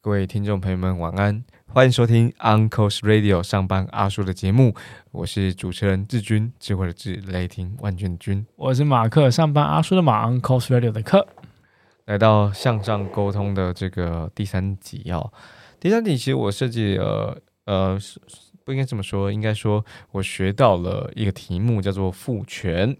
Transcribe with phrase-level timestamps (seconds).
[0.00, 1.44] 各位听众朋友们，晚安！
[1.68, 4.74] 欢迎收听 Uncle's Radio 上班阿叔的节目，
[5.10, 8.44] 我是主持人志军，智慧的智，雷霆万钧的军。
[8.56, 11.26] 我是马克，上班阿叔的马，Uncle's Radio 的克。
[12.04, 15.32] 来到向上沟通的这个第三集哦，
[15.80, 18.20] 第三集其实我设计了，呃，是
[18.64, 22.96] 不应该这么说，应该说我学到了一个题目，叫做赋权。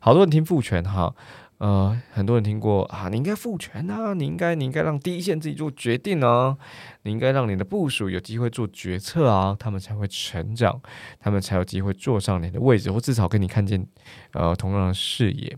[0.00, 1.14] 好多人听赋权哈，
[1.58, 6.56] 呃，很多人听过啊，你应该赋权啊，你应该你应该让第一线自己做决定啊，
[7.02, 10.80] 你应该让你的部署有机会做决策啊，他们才会成长，
[11.18, 13.86] 他们才有机会坐上你的位置，或至少跟你看见
[14.32, 15.56] 呃同样的视野。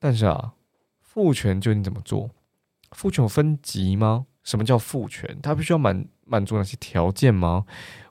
[0.00, 0.54] 但是啊，
[1.00, 2.30] 赋权究竟怎么做？
[2.92, 4.26] 赋权有分级吗？
[4.42, 5.38] 什么叫赋权？
[5.42, 7.64] 它必须要满满足哪些条件吗？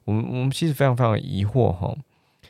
[0.05, 1.95] 我们我们其实非常非常疑惑哈。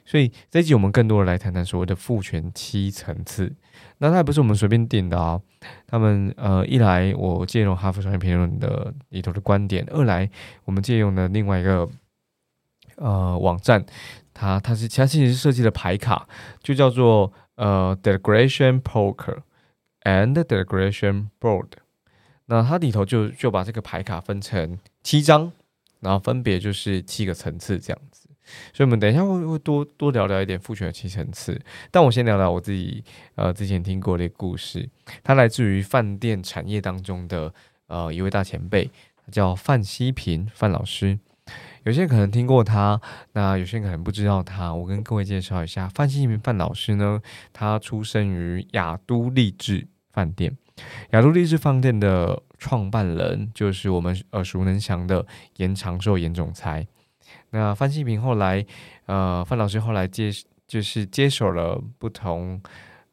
[0.06, 3.54] 所以这一集我们更多的来谈谈所谓的赋权七层次。
[3.98, 5.40] 那它也不是我们随便定的啊。
[5.86, 10.30] 他们呃，一来我借用哈佛商业评论的里头的观点，二来
[10.66, 11.90] 我们借用了另外一个
[12.96, 13.86] 呃网站，
[14.34, 16.28] 它它是其他其实设计的牌卡，
[16.64, 17.32] 就叫做。
[17.58, 19.40] 呃，Delegation Poker
[20.04, 21.70] and Delegation Board，
[22.46, 25.52] 那它里头就就把这个牌卡分成七张，
[26.00, 28.30] 然后分别就是七个层次这样子。
[28.74, 31.60] 所以，我们等一下会会多多聊聊一点父权的七层次。
[31.92, 33.04] 但我先聊聊我自己
[33.36, 34.90] 呃之前听过的故事，
[35.22, 37.54] 它来自于饭店产业当中的
[37.88, 38.90] 呃一位大前辈，
[39.32, 41.20] 叫范希平范老师。
[41.84, 43.02] 有些人可能听过他，
[43.34, 44.74] 那有些人可能不知道他。
[44.74, 50.58] 我跟各位介绍一下，范希平范老师呢，他出生于雅都丽致饭店。
[51.12, 55.26] 雅都丽致饭店的创办人就是我们耳熟能详的
[55.58, 56.88] 严长寿严总裁。
[57.50, 58.66] 那范新平后来，
[59.06, 60.32] 呃，范老师后来接
[60.68, 62.62] 就是接手了不同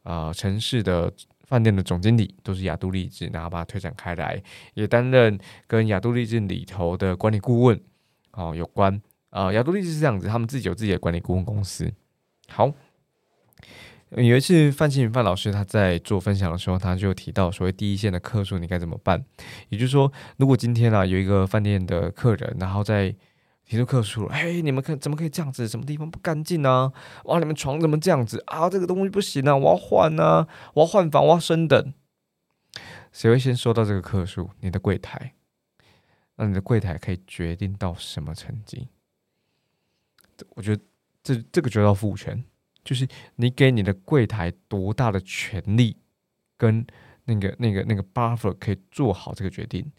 [0.03, 1.11] 呃城市的
[1.45, 4.41] 饭店的总经理，都是亚都丽致，然后把它推展开来，
[4.73, 5.37] 也担任
[5.67, 7.79] 跟亚都丽致里头的管理顾问。
[8.31, 11.89] 哦，有关呃，亚都丽是这样子，他们自己有自己的管理顾问公司。
[12.47, 12.71] 好，
[14.23, 19.23] 有一次范新云范老师他在做分享的时候，他就提到所谓第一线的客数你该怎么办？
[19.69, 23.13] 也就是说，如果今天啊有一个饭店的客人，然后在
[23.65, 25.67] 提出客诉，哎，你们可怎么可以这样子？
[25.67, 26.93] 什么地方不干净呢？
[27.25, 28.69] 哇，你们床怎么这样子啊？
[28.69, 31.93] 这个东西不行啊，我要换啊，我要换房，我要升等。
[33.11, 34.49] 谁会先收到这个客诉？
[34.61, 35.33] 你的柜台。
[36.37, 38.89] 那你的柜台可以决定到什么成绩？
[40.49, 40.81] 我觉得
[41.23, 42.43] 这这个就叫赋权，
[42.85, 45.97] 就是你给你的柜台多大的权利，
[46.57, 46.85] 跟
[47.25, 49.91] 那个那个那个 buffer 可以做好这个决定。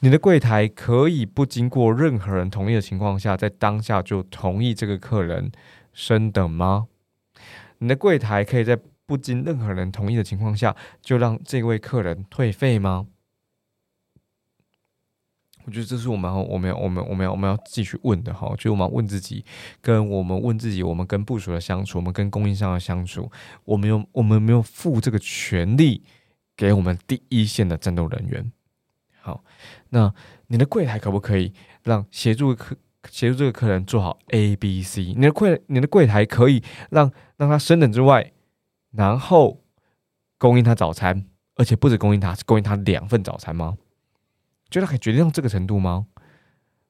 [0.00, 5.50] 你的柜台可以不经过任何人同意的情况下，在当下就同意这个客人
[5.94, 6.88] 升等吗？
[7.78, 13.06] 你的柜台可以在不经任何人同意的情况下，就让这位客人退费吗？
[15.66, 19.44] 我觉得这是我们我们要我们我们要我们要继续问的哈，就我们问自己，
[19.80, 23.30] 跟我们问自己，我们跟部署的相处，我们跟供应商的相处，
[23.64, 26.02] 我们有我们没有付这个权利
[26.54, 28.52] 给我们第一线的战斗人员。
[29.22, 29.42] 好，
[29.88, 30.12] 那
[30.48, 32.76] 你的柜台可不可以让协助客
[33.10, 35.14] 协助这个客人做好 A、B、C？
[35.14, 38.32] 你的柜你的柜台可以让让他升等之外，
[38.90, 39.62] 然后
[40.36, 41.24] 供应他早餐，
[41.56, 43.78] 而且不止供应他，供应他两份早餐吗？
[44.70, 46.06] 觉得可以决定到这个程度吗？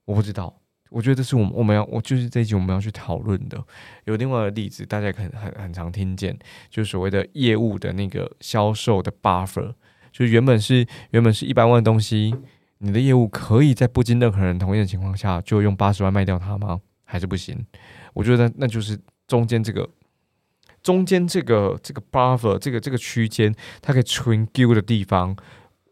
[0.05, 0.61] 我不知道。
[0.91, 3.61] 我觉得是我们我们要我就是这一集我们要去讨论的。
[4.05, 6.39] 有另外的例子，大家可能很很常听见，
[6.71, 9.75] 就是所谓的业务的那个销售的 buffer，
[10.13, 12.33] 就是原本是原本是一百万的东西，
[12.79, 16.81] 你的业务可以在不经任何人同意的情况下，就用八十万卖掉它吗？
[17.03, 17.67] 还是不行？
[18.13, 18.97] 我觉得那就是
[19.27, 19.89] 中间这个
[20.81, 23.53] 中间这个这个 buffer 这个这个区间，
[23.83, 25.37] 它可以 train g 的地方。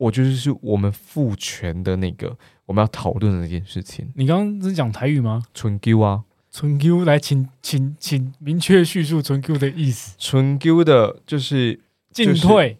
[0.02, 2.36] 我觉得是我们父权的那个
[2.66, 4.10] 我们要讨论的那件事情。
[4.16, 5.44] 你刚刚是讲台语吗？
[5.54, 10.16] 纯 Q 啊，纯 Q 来，请请请明确叙述纯 Q 的意思。
[10.19, 12.78] 纯 Q 的就是进退，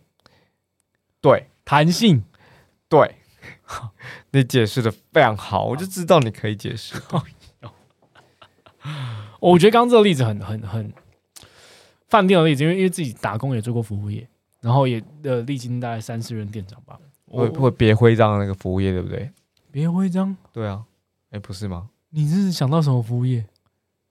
[1.21, 2.25] 对，弹性，
[2.89, 3.17] 对。
[4.33, 6.95] 你解释的非常好，我就知道你可以解释。
[9.41, 10.93] 我觉得刚刚这个例子很很很
[12.09, 14.29] 饭店的例子，因为因为自己打工也做过服务业。
[14.61, 16.97] 然后也呃历经大概三四任店长吧，
[17.39, 19.31] 会会别徽章的那个服务业对不对？
[19.71, 20.37] 别徽章？
[20.53, 20.83] 对啊，
[21.31, 21.89] 哎不是吗？
[22.11, 23.45] 你是想到什么服务业？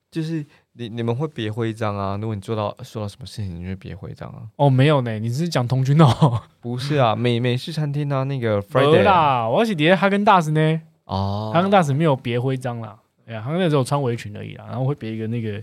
[0.09, 2.17] 就是你你们会别徽章啊？
[2.19, 4.43] 如果你做到做到什么事情，你就别徽章啊？
[4.57, 6.41] 哦没有呢，你是讲童军哦？
[6.59, 10.81] 不是啊，美美式餐厅啊那个 Friday 啦，我是底下哈根达斯呢。
[11.05, 12.97] 哦，哈根达斯没有别徽章啦。
[13.25, 15.61] 哎呀，他那时候穿围裙而已啦，然后会别一个那个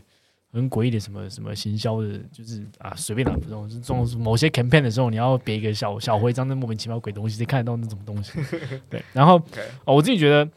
[0.51, 8.33] 很诡异的什么什么行销的，就是啊随便啦，这种这种某些 campaign 的时候，你要别一个小小徽章，那莫名其妙鬼东西，谁看得到那种东西？
[8.89, 9.37] 对，然后
[9.85, 10.49] 哦，我自己觉得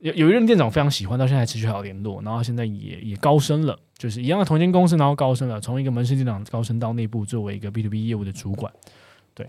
[0.00, 8.70] 有有一任店长非常喜欢，到现在还持续还有联络，然后现在也也高升了，就是一样的同一间公司，然后高升了，从一个门市店长高升到内部作为一个 B to B 业务的主管，
[9.34, 9.48] 对，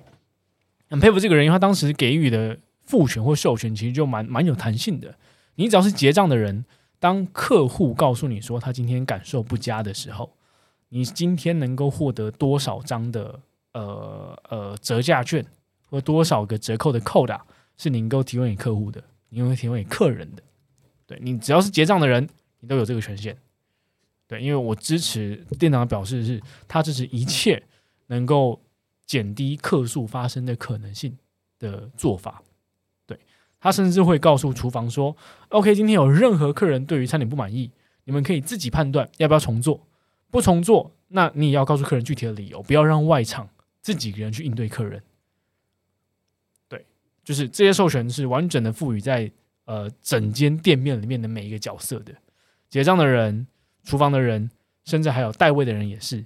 [0.89, 5.13] 很佩服这个人，因为他当时给予的赋权或授权其实就蛮蛮有弹性的，
[5.55, 6.63] 你只要是结账的人。
[6.99, 10.35] 当客户告诉你说他今天感受不佳的时候，
[10.89, 13.39] 你今天能够获得多少张的
[13.73, 15.45] 呃呃折价券，
[15.89, 17.45] 或多少个折扣的扣打，
[17.77, 20.43] 是你能够提供给客户的，你能够提供给客人的。
[21.07, 22.27] 对你只要是结账的人，
[22.59, 23.37] 你都有这个权限。
[24.27, 27.63] 对，因为我支持店长表示是，他支持一切
[28.07, 28.61] 能够
[29.05, 31.17] 减低客诉发生的可能性
[31.57, 32.43] 的做法。
[33.61, 35.15] 他甚至会告诉厨房说
[35.49, 37.71] ：“OK，今天有任何客人对于餐点不满意，
[38.05, 39.85] 你们可以自己判断要不要重做。
[40.31, 43.49] 不重做，那你也要告诉客人具体的理由，不要让外场
[43.81, 45.01] 自己人去应对客人。
[46.67, 46.85] 对，
[47.23, 49.31] 就是这些授权是完整的赋予在
[49.65, 52.13] 呃整间店面里面的每一个角色的，
[52.69, 53.47] 结账的人、
[53.83, 54.49] 厨房的人，
[54.85, 56.23] 甚至还有代位的人也是。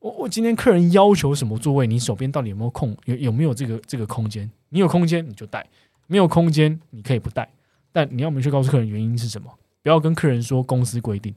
[0.00, 2.96] 我我今天客人要求什么座位，你手边到底有没有空？
[3.06, 4.50] 有有没有这个这个空间？
[4.68, 5.66] 你有空间你就带。”
[6.06, 7.48] 没有空间，你可以不带，
[7.92, 11.34] 但你要明确告诉客人原因是什么，不要跟客人说公司规定。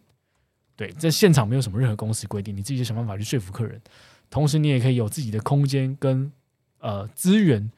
[0.75, 3.81] 对，在现场没有什么任何公司规定，你自己想办法去说服客人。
[4.29, 6.31] 同时，你也可以有自己的空间跟
[6.79, 7.69] 呃资源，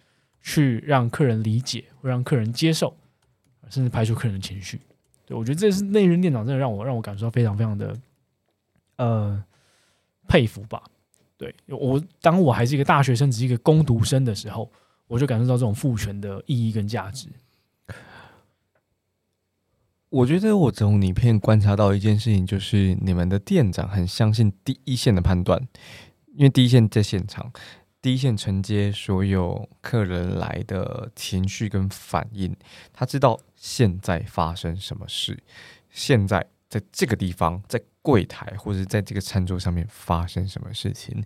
[0.42, 2.96] 去让客人理解，会让客人接受，
[3.70, 4.80] 甚至排除客人的情绪。
[5.26, 7.98] 对我觉得这是内任店长真的让我让我感受到非常非常的
[8.98, 9.44] 呃
[10.28, 10.84] 佩服吧。
[11.38, 14.72] 对我当我还是一个大学生，只是一个攻读生的时候。
[15.12, 17.28] 我就感受到这种父权的意义跟价值。
[20.08, 25.68] 我觉得我从影片观察到一件事情，就是你们的店长很相信第一线的判断，
[26.36, 27.52] 因为第一线在现场，
[28.02, 32.56] 第一线承接所有客人来的情绪跟反应，
[32.94, 35.44] 他知道现在发生什么事，
[35.90, 41.22] 现在在这个地方，在柜台或者在这个餐桌上面发生什么事情。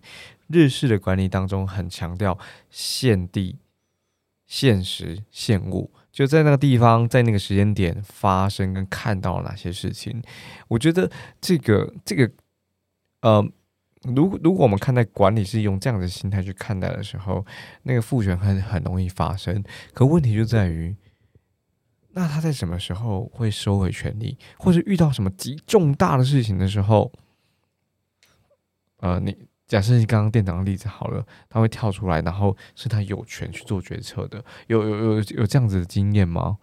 [0.48, 2.36] 日式的管理当中很强调
[2.68, 3.56] 现地。
[4.46, 10.22] 现实现物就在那个地方，在那个时间点发生跟看到了哪些事情？
[10.68, 11.10] 我觉得
[11.40, 12.30] 这个这个
[13.20, 13.46] 呃，
[14.02, 17.44] 如如果我们看待管理是用这样的心态去看待的时候，
[17.82, 19.62] 那个复权很很容易发生。
[19.92, 20.96] 可问题就在于，
[22.12, 27.12] 那他在什么时候会收回权力，或者遇到什么极重大的事情的时候，
[28.98, 29.36] 呃，你。
[29.66, 36.58] 假设你刚刚店长的例子好了，他会跳出来，然后是他有权去做决策的，有有有有这样子的经验吗？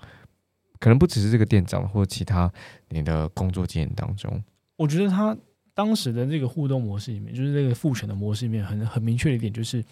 [0.80, 2.52] 可能不只是这个店长，或者其他
[2.90, 4.44] 你的工作经验当中，
[4.76, 5.38] 我觉得他
[5.74, 9.84] 当时的这个互动模式里面，就是这个赋权的模式里面，很很明确的一点就是，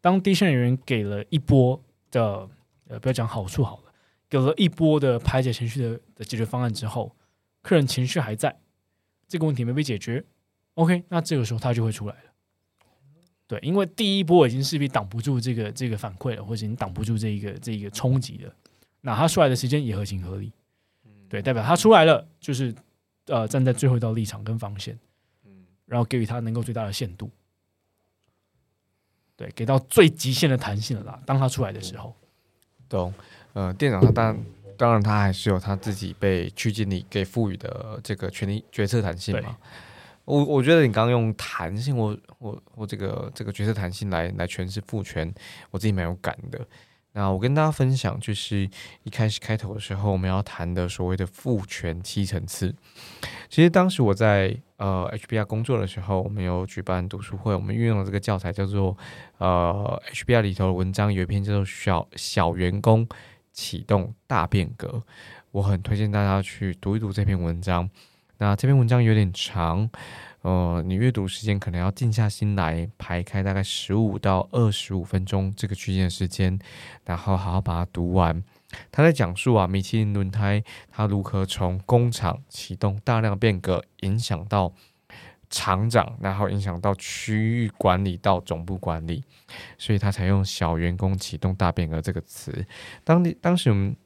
[0.00, 1.78] 当第线人员给了一波
[2.10, 2.48] 的
[2.88, 3.92] 呃，不要讲好处好了，
[4.28, 7.14] 给了一波的排解情绪的的解决方案之后，
[7.62, 8.54] 客人情绪还在，
[9.26, 10.22] 这个问题没被解决
[10.74, 12.33] ，OK，那这个时候他就会出来了。
[13.46, 18.54] 对，因为第一波已经势必挡不住这个这个反馈了，或者已经挡不住这一个这一个冲击了。
[19.02, 20.50] 那它出来的时间也合情合理，
[21.28, 22.74] 对，代表它出来了，就是
[23.26, 24.98] 呃站在最后一道立场跟防线，
[25.44, 27.30] 嗯，然后给予它能够最大的限度，
[29.36, 31.20] 对，给到最极限的弹性了啦。
[31.26, 32.16] 当它出来的时候，
[32.88, 33.12] 懂？
[33.52, 34.44] 呃，店长他当然
[34.76, 39.56] 当然他还是有他自己被区经理给赋予的这个权力决策弹性嘛。
[40.24, 45.32] 我我觉得你刚刚用弹性，我我我这个这个角色弹性来来诠释父权，
[45.70, 46.66] 我自己蛮有感的。
[47.16, 48.68] 那我跟大家分享，就是
[49.04, 52.74] 一开始开头的时候，我们要谈的所谓的父权七层次。
[53.48, 58.98] 其实当时我在呃 HBR 工作的时候，我们有举办读书会，我们运用了这个教材叫做
[59.38, 63.06] 呃 HBR 里头的文章，有一篇叫做小小员工
[63.52, 65.04] 启动大变革，
[65.52, 67.88] 我很推荐大家去读一读这篇文章。
[68.38, 69.88] 那这篇文章有点长，
[70.42, 76.58] 呃，你阅读时间可能要静下心来排开大概十五到二十五分钟这个区间的时间，
[77.04, 78.42] 然后好好把它读完。
[78.90, 84.72] 他在讲述啊，米其林轮胎它如何从工厂启动大量变革，影响到
[85.48, 89.22] 厂长，然后影响到区域管理到总部管理，
[89.78, 92.66] 所以他才用“小员工启动大变革”这个词。
[93.04, 93.96] 当当时我们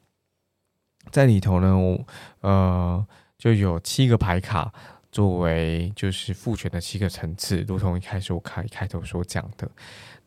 [1.09, 2.05] 在里头呢，我
[2.41, 3.07] 呃。
[3.39, 4.71] 就有七个牌卡
[5.11, 9.71] 作为就是父权的七个层次，如同一开始我开开头所讲的，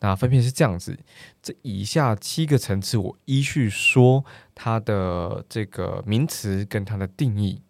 [0.01, 0.99] 那分别是这样子。
[1.41, 7.63] 这以下七个层次，我依序说它的这个名词跟它的定义。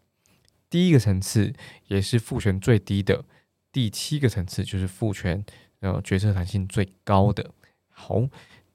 [0.71, 1.53] 第一个层次
[1.89, 3.25] 也是赋权最低的，
[3.71, 5.45] 第七个层次就是赋权
[5.81, 7.51] 呃决策弹性最高的。
[7.91, 8.27] 好，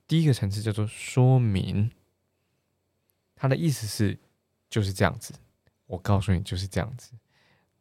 [0.06, 1.90] 第一个层次叫做说明，
[3.36, 4.20] 它的意思是
[4.70, 5.34] 就是这样子。
[5.88, 7.14] 我告诉你就是这样子，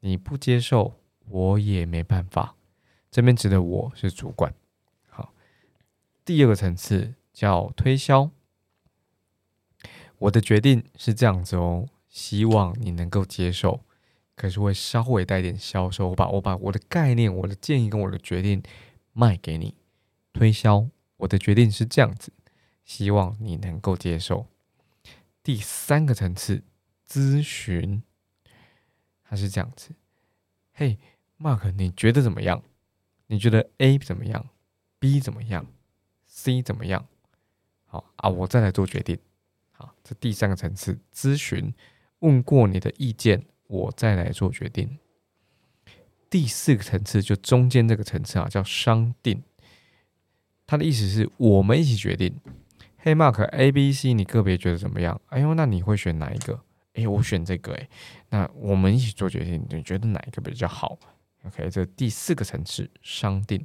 [0.00, 2.54] 你不接受我也没办法。
[3.10, 4.54] 这边指的我是主管。
[5.08, 5.34] 好，
[6.24, 8.30] 第二个层次叫推销，
[10.18, 13.80] 我的决定是这样子哦，希望你能够接受，
[14.36, 18.62] 可是会稍微带点销售，我把我把我的概念、我的建议跟我的决定
[19.12, 19.74] 卖给你，
[20.32, 22.32] 推销我的决定是这样子，
[22.84, 24.46] 希望你能够接受。
[25.42, 26.62] 第三个层次。
[27.08, 28.02] 咨询，
[29.24, 29.90] 他是这样子。
[30.72, 30.98] 嘿
[31.38, 32.62] ，Mark，你觉得怎么样？
[33.28, 34.48] 你觉得 A 怎么样
[34.98, 35.66] ？B 怎么样
[36.26, 37.06] ？C 怎么样？
[37.86, 39.18] 好啊，我再来做决定。
[39.72, 41.72] 好，这第三个层次咨询，
[42.20, 44.98] 问过你的意见，我再来做决定。
[46.28, 49.42] 第四个层次就中间这个层次啊，叫商定。
[50.66, 52.40] 他的意思是我们一起决定。
[52.98, 55.20] 嘿，Mark，A、B、C，你个别觉得怎么样？
[55.28, 56.64] 哎呦，那你会选哪一个？
[56.96, 57.88] 哎，我选这个哎，
[58.30, 60.98] 那我们一起做决定，你觉得哪一个比较好
[61.46, 63.64] ？OK，这第四个层次商定。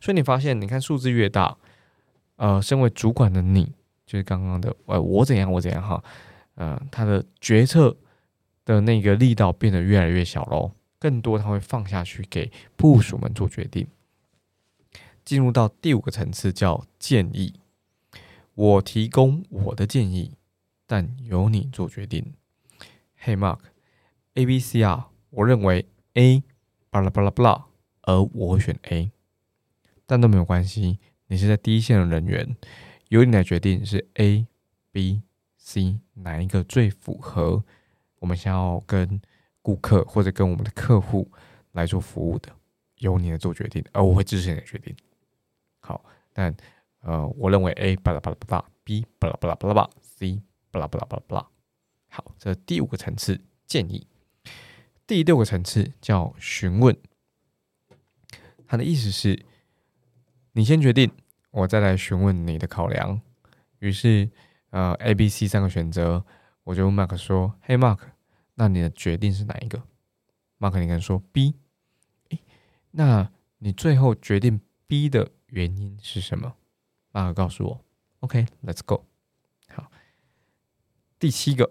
[0.00, 1.56] 所以你发现，你看数字越大，
[2.36, 3.72] 呃，身为主管的你，
[4.06, 6.02] 就是刚刚的，呃，我怎样我怎样哈，
[6.54, 7.96] 呃，他的决策
[8.64, 13.86] 的那个力道变得越来越小喽，更多他会放下去给部属们做决定。
[15.24, 17.54] 进入到第五个层次叫建议，
[18.54, 20.34] 我提供我的建议，
[20.86, 22.34] 但由你做决定。
[23.24, 26.42] Hey Mark，A、B、C 啊，我认为 A，
[26.90, 27.64] 巴拉巴拉巴拉，
[28.02, 29.12] 而我选 A，
[30.04, 30.98] 但都没有关系。
[31.28, 32.54] 你是在第一线的人员，
[33.08, 34.46] 由你来决定是 A、
[34.92, 35.22] B、
[35.56, 37.64] C 哪一个最符合
[38.18, 39.18] 我们想要跟
[39.62, 41.32] 顾客或者跟我们的客户
[41.72, 42.50] 来做服务的，
[42.98, 44.94] 由你来做决定，而我会支持你的决定。
[45.80, 46.04] 好，
[46.34, 46.54] 但
[47.00, 51.53] 呃，我认为 A 巴拉巴拉巴拉，B 巴拉巴拉巴拉巴拉，C 巴拉巴拉巴拉巴拉。
[52.14, 54.06] 好，这第五个层次建议，
[55.04, 56.96] 第六个层次叫询问。
[58.68, 59.44] 他的意思是，
[60.52, 61.10] 你先决定，
[61.50, 63.20] 我再来询问你的考量。
[63.80, 64.30] 于是，
[64.70, 66.24] 呃，A、B、C 三个选择，
[66.62, 67.98] 我就问 Mark 说：“嘿，Mark，
[68.54, 69.82] 那你的决定是哪一个
[70.60, 71.56] ？”Mark 你可能说 B。
[72.28, 72.38] 诶，
[72.92, 73.28] 那
[73.58, 76.54] 你最后决定 B 的原因是什么
[77.12, 77.84] ？Mark 告诉我。
[78.20, 79.04] OK，Let's go。
[79.66, 79.90] 好，
[81.18, 81.68] 第七个。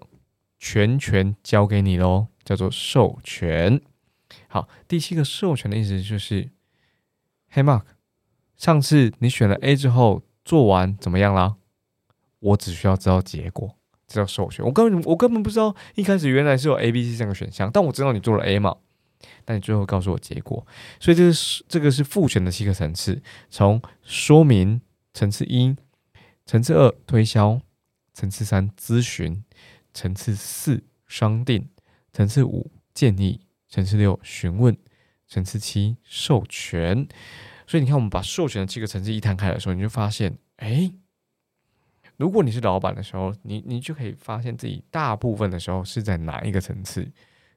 [0.65, 3.81] 全权交给你喽，叫做授权。
[4.47, 6.51] 好，第七个授权的意思就是，
[7.49, 7.83] 嘿，Mark，
[8.55, 11.57] 上次你选了 A 之后做完怎么样啦？
[12.39, 13.75] 我只需要知道结果，
[14.07, 14.65] 这叫授权。
[14.65, 18.77] 我根本我根本不知道一开始原来是有 A、B、C 三个选项，但我知道你做了 A 嘛，
[19.43, 20.65] 但你最后告诉我结果，
[20.97, 24.79] 所以这是这个是复权的七个层次，从说明
[25.13, 25.75] 层次一，
[26.45, 27.59] 层次二推销，
[28.13, 29.43] 层次三咨询。
[29.93, 31.69] 层次四商定，
[32.11, 34.75] 层次五建议，层次六询问，
[35.27, 37.07] 层次七授权。
[37.65, 40.91] 所以你看，我们把授权的七个层次一摊开的时候，你就发现，哎，
[42.17, 47.11] 如果你是老板的时候，你你就可以发现自己大部分的时候是在哪一个层次。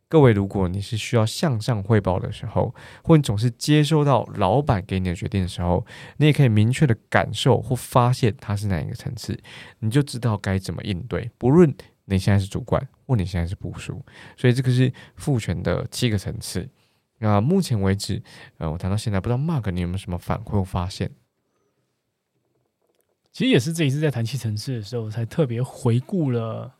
[0.09, 5.85] 各位，如果你是需要向上汇报的时候，或你总是接收到老板给你的决定的时候，
[6.19, 9.37] 你也可以明确的感受或发现它是哪一个层次，
[9.81, 11.75] 你就知道该怎么应对，不论。
[12.06, 14.02] 你现在是主管，或你现在是部署，
[14.36, 16.68] 所以这个是赋权的七个层次。
[17.18, 18.22] 那目前为止，
[18.58, 21.10] 呃，我谈到现在，不知道 Mark 你有没有什么反馈或发现？
[23.32, 26.75] 其实也是这一次在谈七层次的时候，才特别回顾了，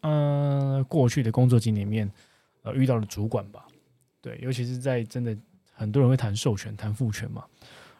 [0.00, 2.10] 呃，过去的工作经历里面，
[2.62, 3.66] 呃，遇到的主管吧。
[4.20, 5.36] 对，尤其是在真的
[5.72, 7.44] 很多人会谈授权、谈赋权嘛，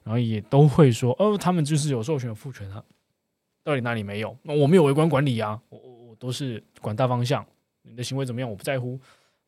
[0.03, 2.85] 然后也都会说，哦，他们就是有授权、有赋权啊，
[3.65, 4.37] 到底哪里没有？
[4.43, 5.61] 那我没有微观管理啊，
[6.21, 7.45] 都是管大方向，
[7.83, 9.01] 你的行为怎么样我不在乎，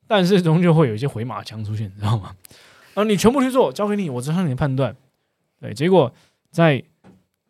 [0.09, 2.35] 但是终究会有一些回马枪出现，你知道吗？
[2.95, 4.97] 啊，你全部去做，交给你，我支持你的判断。
[5.61, 6.13] 对，结果
[6.51, 6.83] 在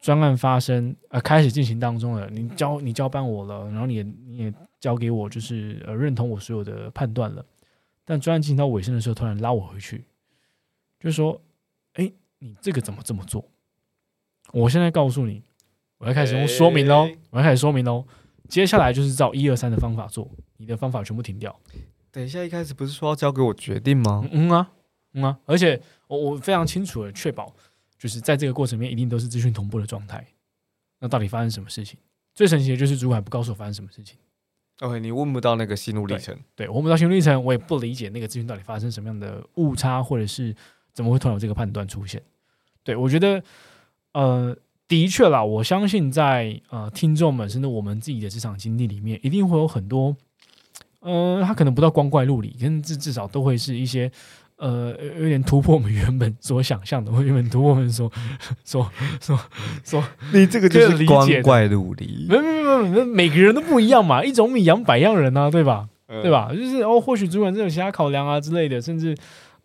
[0.01, 7.45] 专案发生呃开始进行当中了，你交你交办我了，然后你也你也交给我，就是呃认同我所有的判断了。
[8.05, 10.05] 但专案进行到尾声的时候，突然拉我回去，
[10.99, 11.41] 就是说，
[11.95, 13.45] 哎，你这个怎么这么做？
[14.53, 15.43] 我现在告诉你，
[15.99, 18.05] 我要开始用说明喽，我要开始说明喽。
[18.49, 21.59] 接下来就是照一二三的方法做，你的方法全部停掉。
[22.11, 24.29] 等一下，一开始不是说要交给我决定吗？
[24.31, 24.71] 嗯啊，
[25.15, 27.55] 嗯啊，而且我我非常清楚的确保，
[27.99, 30.27] 就是在这个过程里面一定都是资讯同步的状态。
[31.01, 31.99] 那到底发生什么事情？
[32.35, 34.17] 最神奇的就是主管不告诉我发生什么事情。
[34.81, 36.37] OK，你问不到那个心路历程。
[36.55, 40.55] 对，我不到心路历程，我也不理解那个资讯到底发生什么样的误差，或者是
[40.93, 42.23] 怎么会突然有这个判断出现。
[42.83, 43.43] 对我觉得，
[44.13, 44.57] 呃，
[44.93, 50.15] 的确啦，我相信在呃听众们甚至我们自己的职场经历里面，一定会有很多，
[51.01, 54.13] 呃，他可能不到光怪陆离，跟至至少都会是一些。
[54.57, 58.09] 呃，有点突破我们原本所想象的，或原本突破我们所
[58.63, 59.37] 所所
[59.83, 62.27] 所，你这个就是光怪陆离。
[62.29, 65.89] 没没没没，每个人都不一样嘛，一种米养百样人啊，对吧？
[66.07, 66.53] 对吧？
[66.55, 69.17] 就是哦，或许主管这有其他考量啊之类的，甚至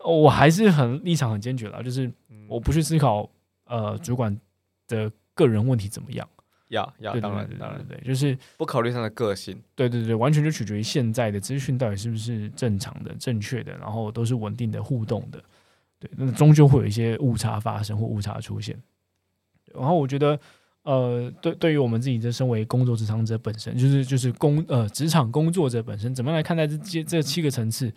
[0.04, 2.10] 我还是很立场很坚决了，就是
[2.48, 3.28] 我不去思考
[3.68, 4.36] 呃主管
[4.88, 6.28] 的个人问题怎么样。
[6.68, 15.42] 要要，当然当然对，就是不考虑他的个性，对对对，完全就取决于现在的资讯到底是不是正常的、正确的，然后都是稳定的互动的，
[15.98, 18.78] 对，那终究会有一些误差发生或误差出现。
[19.72, 20.38] 然后我觉得，
[20.82, 27.90] 呃，对，对于我们自己这身为工作职场者本身，就是就是工呃职场工作者本身，怎么来看待这这这七个层次？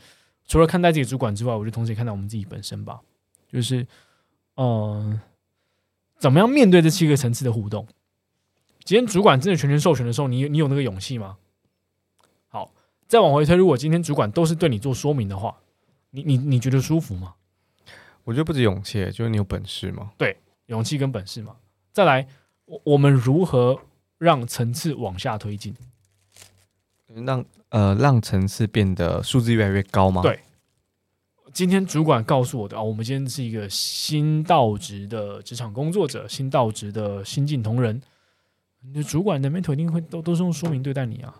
[0.48, 3.01] 除了看待自己主管之外，我觉得同时也看待我们自己本身吧，
[3.51, 3.86] 就是
[4.55, 5.19] 呃，
[6.21, 7.87] 怎么样面对这七个层次的互动？
[8.83, 11.37] 今天主管真的全权授权的时候，你你有那个勇气吗？
[12.47, 12.71] 好，
[13.07, 15.57] 再往回推，如果今天主管都是对你做说明的话，
[16.11, 17.33] 你你你觉得舒服吗？
[18.23, 20.11] 我觉得不止勇气，就是你有本事吗？
[20.15, 20.37] 对，
[20.67, 21.55] 勇气跟本事嘛。
[21.91, 22.27] 再来，
[22.65, 23.81] 我我们如何
[24.19, 25.75] 让层次往下推进？
[27.25, 30.21] 让呃让层次变得数字越来越高吗？
[30.21, 30.39] 对。
[31.53, 38.01] 今天主管告诉我的啊，我们今天是一个新到职的职场工作者，新到职的新进同仁。
[38.84, 41.36] 你的主管的 mentor 一定会都都是用说明对待你啊。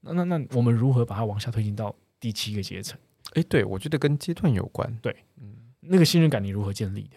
[0.00, 2.98] 那那那我们如何把它往下推进到第七个阶层？
[3.32, 4.98] 哎，对我觉得跟阶段有关。
[5.00, 7.16] 对，嗯，那个信任感你如何建立的？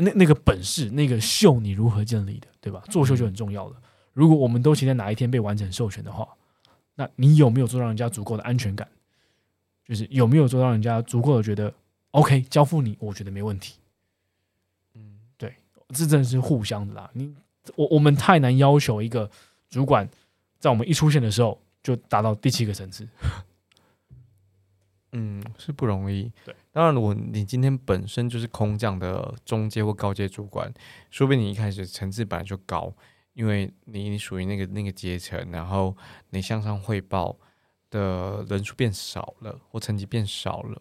[0.00, 2.46] 那那个本事，那个秀你如何建立的？
[2.60, 2.80] 对吧？
[2.90, 3.76] 作秀就很重要了。
[4.12, 6.28] 如果我们都期待哪一天被完整授权的话，
[6.94, 8.88] 那你有没有做到人家足够的安全感？
[9.88, 11.72] 就是有没有做到人家足够的觉得
[12.10, 12.96] OK 交付你？
[13.00, 13.80] 我觉得没问题。
[14.94, 15.56] 嗯，对，
[15.88, 17.10] 这真的是互相的啦。
[17.14, 17.34] 你。
[17.76, 19.30] 我我们太难要求一个
[19.68, 20.08] 主管
[20.58, 23.06] 在我们一出现的时候就达到第七个层次，
[25.12, 26.32] 嗯，是不容易。
[26.46, 30.72] 对，当然，如果你今天本身就是空降的中阶或高阶主管，
[31.10, 32.90] 说不定你一开始层次本来就高，
[33.34, 35.94] 因为你你属于那个那个阶层，然后
[36.30, 37.36] 你向上汇报
[37.90, 40.80] 的人数变少了，或层级变少了，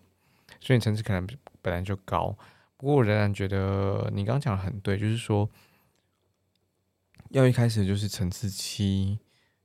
[0.60, 1.28] 所以层次可能
[1.62, 2.38] 本来就高。
[2.78, 5.50] 不过，我仍然觉得你刚刚讲的很对，就是说。
[7.32, 9.20] 要一开始就是层次七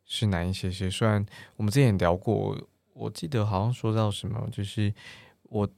[0.05, 1.25] 是难一些些，虽然
[1.55, 2.61] 我们之前聊过，
[2.93, 4.93] 我记得好像说到什么，就是
[5.45, 5.71] 我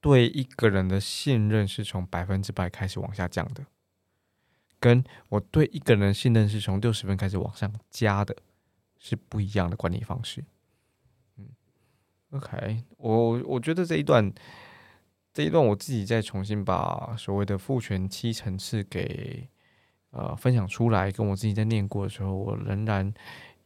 [0.00, 3.66] 对一个人的信任是从百分之百开始往下降的，
[4.78, 8.36] 跟我对一个人信任是从六十分开始往上加的，
[9.00, 10.44] 是不一样的管理方式。
[12.36, 14.32] ，OK，我我觉得这一段
[15.32, 19.48] 这一段我自己再重新把所谓的父权七层次给。
[20.10, 23.12] 呃，分享出来，跟我自己在念过的时候，我仍然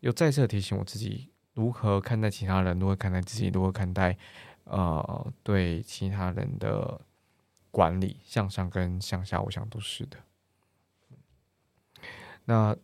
[0.01, 4.19] 又再次提醒我自己，如何看待其他人，如何看待自己，如何看待
[4.65, 7.01] 呃对其他人的
[7.71, 10.19] 管理，向上跟向下，我想都是的。
[12.47, 12.77] 那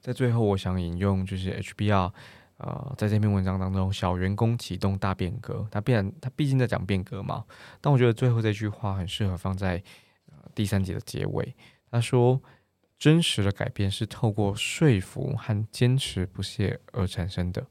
[0.00, 2.12] 在最后，我想引用就是 HBR，
[2.58, 7.44] 呃，在这篇文章当中，小员工启动大变革，他必然他毕竟在讲变革嘛，
[7.80, 9.82] 但我觉得最后这句话很适合放在
[10.54, 11.54] 第三节的结尾。
[11.90, 12.42] 他说
[12.98, 17.66] ：“真实的改变是透过说服和坚持不懈而产生的，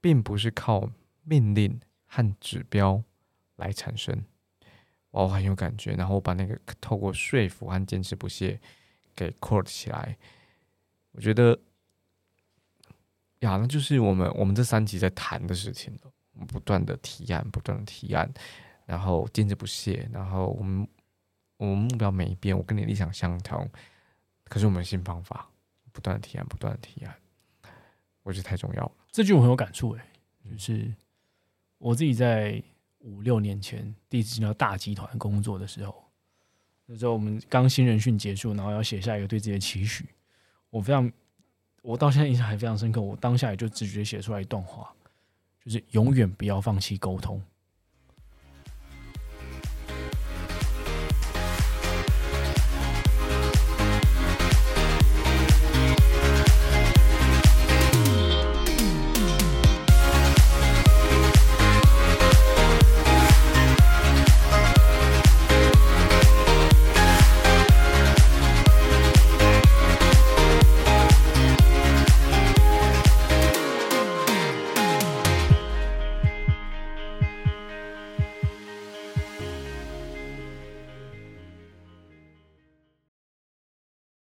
[0.00, 0.90] 并不是靠
[1.22, 3.02] 命令和指标
[3.56, 4.24] 来产生。”
[5.12, 8.60] 我很有感觉，然后我把那个透过说服和坚持不懈
[9.14, 10.18] 给 quote 起来。
[11.12, 11.58] 我觉得
[13.40, 16.12] 呀，那就是我们我们这三集在谈的事情了。
[16.32, 18.30] 我们不断的提案，不断的提案，
[18.84, 20.86] 然后坚持不懈，然后我们。
[21.58, 23.66] 我们目标没变，我跟你理想相同，
[24.44, 25.48] 可是我们新方法
[25.90, 27.16] 不断的提案，不断的提案，
[28.22, 28.92] 我觉得太重要了。
[29.10, 30.06] 这句我很有感触哎，
[30.50, 30.94] 就是
[31.78, 32.62] 我自己在
[32.98, 36.04] 五六年前第一次进到大集团工作的时候，
[36.84, 40.06] 那时候我们刚新人训结束，然后要写下一个对自己的期许，
[40.68, 41.10] 我非常，
[41.86, 43.00] 我到现在印象还非常深刻。
[43.00, 44.92] 我当下也就直觉写出来一段话，
[45.64, 47.40] 就是永远不要放弃沟通。